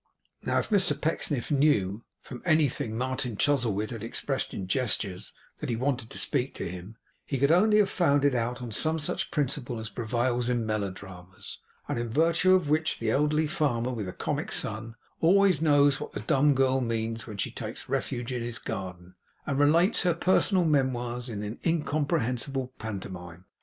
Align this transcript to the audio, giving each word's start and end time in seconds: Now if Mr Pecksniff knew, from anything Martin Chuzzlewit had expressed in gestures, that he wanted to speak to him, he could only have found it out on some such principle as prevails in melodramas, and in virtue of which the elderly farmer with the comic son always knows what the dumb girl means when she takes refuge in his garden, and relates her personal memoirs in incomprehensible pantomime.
Now 0.41 0.57
if 0.57 0.71
Mr 0.71 0.99
Pecksniff 0.99 1.51
knew, 1.51 2.03
from 2.21 2.41
anything 2.43 2.97
Martin 2.97 3.35
Chuzzlewit 3.37 3.91
had 3.91 4.03
expressed 4.03 4.51
in 4.51 4.65
gestures, 4.67 5.31
that 5.59 5.69
he 5.69 5.75
wanted 5.75 6.09
to 6.09 6.17
speak 6.17 6.55
to 6.55 6.67
him, 6.67 6.97
he 7.23 7.37
could 7.37 7.51
only 7.51 7.77
have 7.77 7.89
found 7.91 8.25
it 8.25 8.33
out 8.33 8.63
on 8.63 8.71
some 8.71 8.97
such 8.97 9.29
principle 9.29 9.77
as 9.79 9.89
prevails 9.89 10.49
in 10.49 10.65
melodramas, 10.65 11.59
and 11.87 11.99
in 11.99 12.09
virtue 12.09 12.55
of 12.55 12.67
which 12.67 12.97
the 12.97 13.11
elderly 13.11 13.45
farmer 13.45 13.91
with 13.91 14.07
the 14.07 14.11
comic 14.13 14.51
son 14.51 14.95
always 15.19 15.61
knows 15.61 15.99
what 16.01 16.13
the 16.13 16.19
dumb 16.21 16.55
girl 16.55 16.81
means 16.81 17.27
when 17.27 17.37
she 17.37 17.51
takes 17.51 17.87
refuge 17.87 18.31
in 18.31 18.41
his 18.41 18.57
garden, 18.57 19.13
and 19.45 19.59
relates 19.59 20.01
her 20.01 20.15
personal 20.15 20.65
memoirs 20.65 21.29
in 21.29 21.59
incomprehensible 21.63 22.73
pantomime. 22.79 23.45